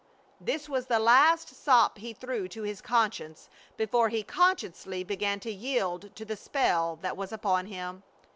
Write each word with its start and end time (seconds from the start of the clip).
This 0.39 0.67
was 0.67 0.87
the 0.87 0.97
last 0.97 1.49
sop 1.63 1.99
he 1.99 2.11
threw 2.11 2.47
to 2.47 2.63
his 2.63 2.81
conscience 2.81 3.51
before 3.77 4.09
he 4.09 4.23
consciously 4.23 5.03
began 5.03 5.39
to 5.41 5.51
yield 5.53 6.15
to 6.15 6.25
the 6.25 6.35
spell 6.35 6.97
that 7.03 7.15
was 7.15 7.31
upon 7.31 7.67
him. 7.67 8.01